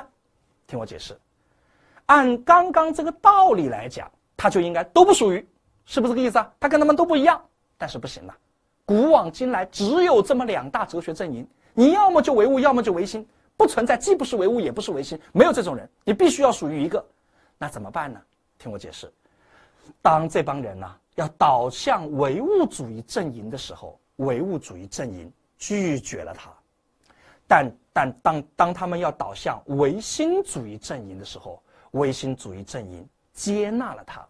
[0.67, 1.17] 听我解释。
[2.07, 5.47] 按刚刚这个道理来讲，它就应该都不属于，
[5.85, 6.51] 是不是这个意思啊？
[6.59, 7.41] 它跟他们都不一样，
[7.77, 8.35] 但是不行了。
[8.87, 17.05] 古往今来只有这么两大哲学阵营，你要么就唯物，要么就唯心，不存在既不是唯物也不是唯心，没有这种人，你必须要属于一个。
[17.57, 18.19] 那怎么办呢？
[18.57, 19.11] 听我解释。
[20.01, 25.29] 当这帮人呢要倒向唯物主义阵营的时候，唯物主义阵营。
[25.59, 26.51] 拒绝了他，
[27.47, 31.59] 但但当当他们要倒向唯心主义阵营的时候，
[31.93, 34.23] 唯心主义阵营接纳了他，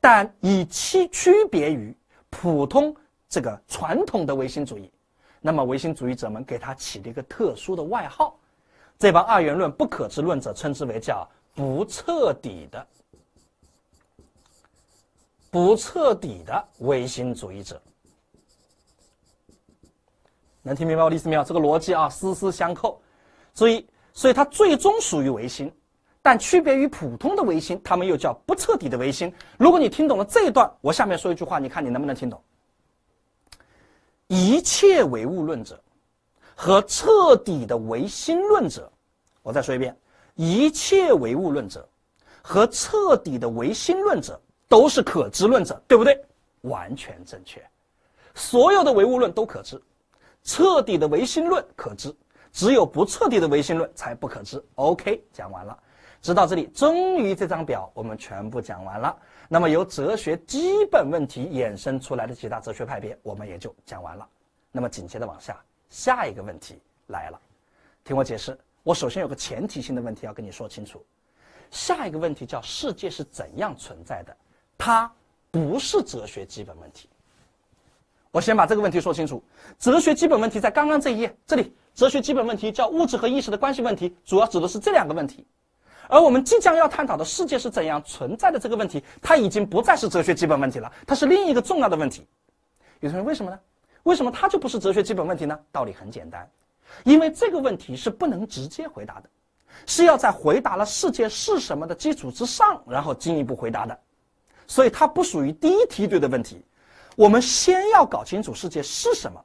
[0.00, 1.92] 但以区区别于
[2.30, 2.94] 普通
[3.32, 4.92] 这个传统的唯心主义，
[5.40, 8.38] 那么唯心主义者们给他起了一个特殊的外号，
[8.98, 12.86] 这帮二元论不可知论者称之为叫不彻底的
[15.50, 17.80] 不彻底的唯心主义者。
[20.60, 21.42] 能听明白我的意思没有？
[21.42, 23.00] 这个逻辑啊，丝丝相扣。
[23.54, 25.72] 所以，所以它最终属于唯心，
[26.20, 29.32] 但区别于普通的唯心，他们又叫不彻底的唯心。
[29.58, 32.38] 如果你听懂了这一段，我下面说一句话，你看你能不能听懂？
[34.32, 35.78] 一切唯物论者
[36.54, 38.90] 和彻底的唯心论者，
[39.42, 39.94] 我再说一遍，
[40.36, 41.86] 一切唯物论者
[42.40, 46.18] 和彻底的唯心论者都是可知论者，对不对？
[46.62, 47.62] 完全正确。
[48.34, 49.78] 所有的唯物论都可知，
[50.42, 52.10] 彻底的唯心论可知，
[52.52, 54.64] 只有不彻底的唯心论才不可知。
[54.76, 55.78] OK，讲完了。
[56.22, 59.14] 直到这里，终于这张表我们全部讲完了。
[59.52, 64.26] 那么由哲学基本问题衍生出来的几大哲学派别，我们也就讲完了。
[64.70, 67.38] 那么紧接着往下，下一个问题来了，
[68.02, 68.58] 听我解释。
[68.82, 71.04] 我首先有个前提性的问题要跟你说清楚。
[71.70, 74.34] 下一个问题叫世界是怎样存在的？
[74.78, 75.12] 它
[75.50, 77.06] 不是哲学基本问题。
[78.30, 79.44] 我先把这个问题说清楚。
[79.78, 85.46] 哲学基本问题在刚刚这一页，这里哲学基本问题叫物质和意识的关系问题，主要指的是这两个问题。
[86.12, 92.26] 而我们即将要探讨的世界是怎样存在的这个问题，它已经不再是哲学基本问题了，它是另一个重要的问题。
[93.00, 93.58] 有同学为什么呢？
[94.02, 95.58] 为什么它就不是哲学基本问题呢？
[95.72, 96.46] 道理很简单，
[97.04, 99.30] 因为这个问题是不能直接回答的，
[99.86, 103.98] 是要在回答了世界是什么的基础之上，然后进一步回答的，
[104.66, 106.62] 所以它不属于第一梯队的问题。
[107.16, 109.42] 我们先要搞清楚世界是什么，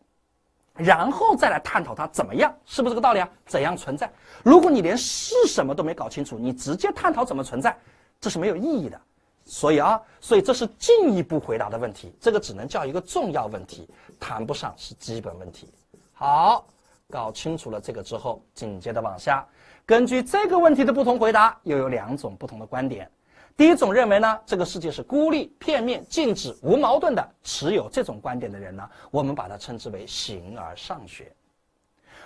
[0.77, 3.29] 然后再来探讨它怎么样，是不是这个道理啊？
[3.45, 4.09] 怎样存在？
[4.43, 7.75] 如果你连是什么都没搞清楚，你直接探讨怎么存在，
[8.21, 9.01] 这是没有意义的。
[9.43, 15.69] 所以啊，所以这是进一步回答的问题，这个只能叫一个重要问题，谈不上是基本问题。
[16.13, 16.67] 好，
[17.09, 19.47] 搞清楚了这个之后，紧接着往下，
[19.85, 23.09] 根据这个问题的不同回答，又有两种不同的观点。
[23.57, 27.27] 第一种认为呢，这个世界是孤立、片面、静止、无矛盾的。
[27.43, 31.33] 持有这种观点的人呢，我们把它称之为形而上学。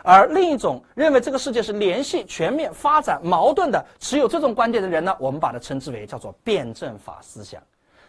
[0.03, 7.63] 而另一种认为这个世界是联系、全面、发展、矛盾的，持有这种观点的人呢，我们把它称之为叫做辩证法思想。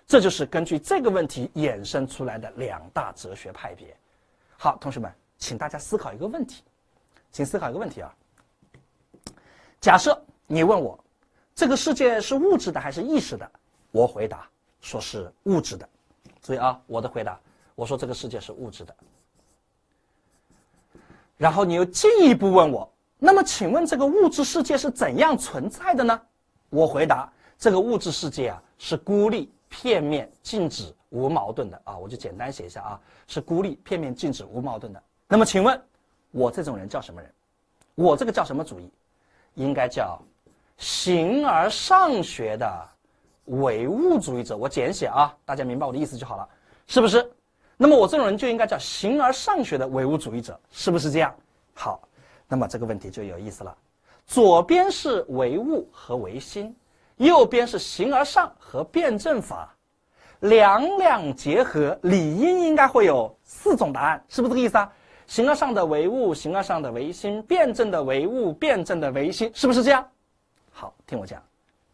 [0.04, 3.96] 这就是根据这个问题衍生出来的两大哲学派别。
[4.56, 5.08] 好，同学们，
[5.38, 6.64] 请大家思考一个问题，
[7.30, 8.12] 请思考一个问题啊。
[9.80, 10.98] 假设你问我。
[11.54, 13.50] 这个世界是物质的还是意识的？
[13.90, 14.48] 我回答
[14.80, 15.88] 说是物质的。
[16.40, 17.38] 注意啊，我的回答，
[17.74, 18.96] 我说这个世界是物质的。
[21.36, 26.20] 然后你又进一步问我，那么请问这个物质世界是怎样存在的呢？
[26.70, 31.96] 我回答，这个物质世界啊是孤立、片面、静止、无矛盾的啊。
[31.96, 35.02] 我就简单写一下啊，是孤立、片面、静止、无矛盾的。
[35.28, 35.80] 那么请问，
[36.30, 37.30] 我这种人叫什么人？
[37.94, 38.90] 我这个叫什么主义？
[39.54, 40.20] 应该叫。
[40.78, 42.88] 形而上学的
[43.46, 46.48] 唯物主义者，我简写啊，大家明白我的意思就好了，
[46.86, 47.30] 是不是？
[47.76, 51.34] 那么我这种人就应该叫形而上学的唯物主义者，是不是这样？
[51.74, 52.00] 好，
[52.46, 53.76] 那么这个问题就有意思了，
[54.26, 56.74] 左边是唯物和唯心，
[57.16, 59.74] 右边是形而上和辩证法，
[60.40, 64.92] 两两结合，理应应该会有四种答案，是不是这个意思啊？
[65.26, 70.06] 形而上的唯物，形而上的唯心，辩证的唯物，辩证的唯心，是不是这样？
[70.72, 71.40] 好，听我讲，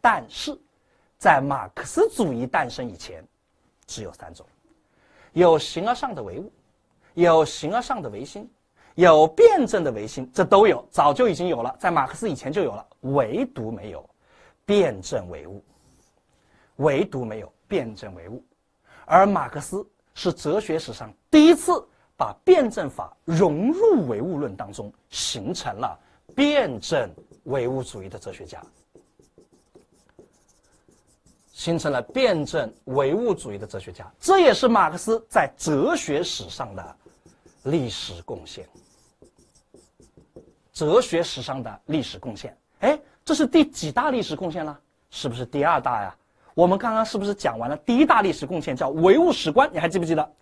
[0.00, 0.56] 但是，
[1.18, 3.22] 在马克思主义诞生以前，
[3.86, 4.46] 只有三种：
[5.32, 6.50] 有形而上的唯物，
[7.14, 8.48] 有形而上的唯心，
[8.94, 14.08] 有辩证的唯心，这都有，早就已经有了，在马克思以前就有了，唯独没有
[14.64, 15.62] 辩证唯物，
[16.76, 18.42] 唯独没有辩证唯物，
[19.04, 21.84] 而马克思是哲学史上第一次
[22.16, 25.98] 把辩证法融入唯物论当中，形成了
[26.34, 27.10] 辩证。
[27.48, 28.62] 唯物主义的哲学家，
[31.52, 36.96] 形成了辩证唯物主义的哲学家，这也是马克思在哲学史上的
[37.64, 38.66] 历史贡献。
[40.72, 44.78] 哲学史上的历史贡献，哎，这是第几大历史贡献了？
[45.11, 46.16] 是不是第二大呀？
[46.54, 49.68] 我们刚刚是不是讲完了第一大历史贡献，叫唯物史观？
[49.72, 50.32] 你还记不记得？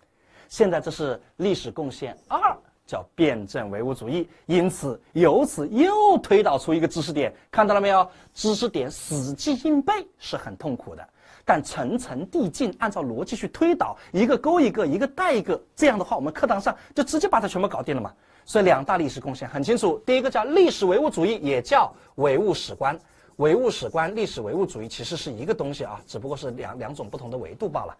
[0.49, 2.55] 现在这是历史贡献二。
[2.87, 8.09] 叫辩证唯物主义，因此由此又推导出一个知识点，看到了没有？
[8.33, 11.07] 知识点死记硬背是很痛苦的，
[11.43, 18.13] 但层层递进，按照逻辑去推导，一个勾一个，一个带一个，这样的话，我们课堂上就直接把它全部搞定了嘛。
[18.45, 22.97] 所以两大历史贡献很清楚，第一个叫历史唯物主义，也叫唯物史观。
[23.35, 27.95] 唯物史观、历史唯物主义其实是一个东西啊，只不过是两两种不同的维度罢了。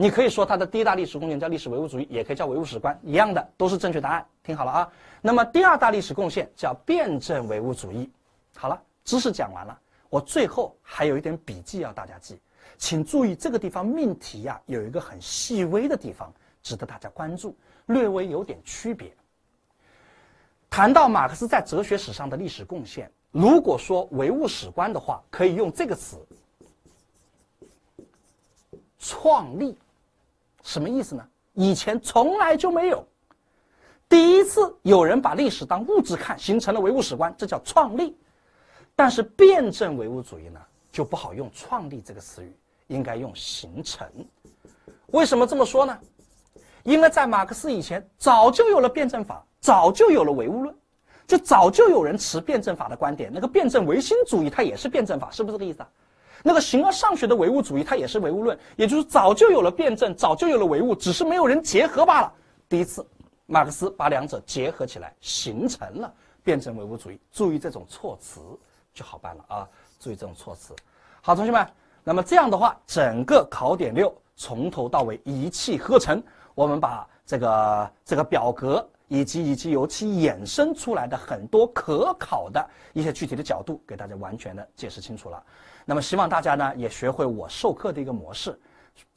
[0.00, 4.24] 你可以说它的第一大历史贡献叫历史唯物主义，也可以叫唯物史观，一样的都是正确答案。
[4.44, 8.08] 听好了啊，那么第二大历史贡献叫辩证唯物主义。
[8.54, 9.76] 好了，知识讲完了，
[10.08, 12.38] 我最后还有一点笔记要大家记，
[12.76, 16.32] 请注意这个地方命题呀有一个很细微的地方
[16.62, 19.12] 值得大家关注，略微有点区别。
[20.70, 26.24] 谈到马克思在哲学史上的历史贡献，如果说唯物史观的话，可以用这个词
[28.96, 29.76] “创立”。
[30.68, 31.26] 什么意思呢？
[31.54, 33.02] 以前从来就没有，
[34.06, 38.14] 第一次有人把历史当物质看，形成了唯物史观，这叫创立。
[38.94, 40.60] 但是辩证唯物主义呢，
[40.92, 42.54] 就不好用“创立”这个词语，
[42.88, 44.06] 应该用“形成”。
[45.08, 45.98] 为什么这么说呢？
[46.82, 50.74] 因为在马克思以前，早就有了辩证法，早就有了唯物论，
[51.26, 53.30] 就早就有人持辩证法的观点。
[53.32, 55.88] 那个辩证唯心主义，它也是辩证法，是不是这个意思啊？
[56.42, 62.32] 那个形而上学的唯物主义，它也是唯物论，也就是早就有了辩证，早就有了唯物，只是没有人结合罢了。
[62.68, 63.06] 第一次，
[63.46, 66.12] 马克思把两者结合起来，形成了
[66.42, 67.18] 辩证唯物主义。
[67.32, 68.40] 注意这种措辞
[68.94, 69.68] 就好办了啊！
[69.98, 70.74] 注意这种措辞。
[71.20, 71.66] 好，同学们，
[72.04, 76.22] 那么这样的话，整个考点六从头到尾一气呵成。
[76.54, 85.42] 我们把这个这个表格以及以及由其衍生出来的很多可考的一些具体的角度，给大家完全的解释清楚了。
[85.88, 88.60] 那么希望大家呢也学会我授课的一个模式，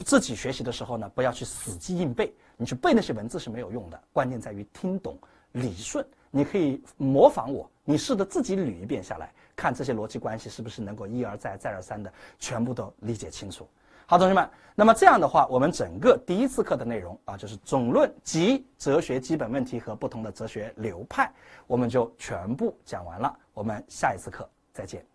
[0.05, 5.19] 自己学习的时候呢，不要去死记硬背，你去背那些文字是没有用的，关键在于听懂
[5.51, 6.05] 理顺。
[6.29, 12.09] 你可以模仿我，你试着自己捋一遍下来，看这些逻辑关系是不是能够一而再再而三的
[12.39, 13.67] 全部都理解清楚。
[14.05, 21.29] 好，同学们，那么这样的话，我们整个第一次课的内容啊，就是总论及哲学基本问题和不同的哲学流派，
[21.67, 23.37] 我们就全部讲完了。
[23.53, 25.05] 我们下一次课再见。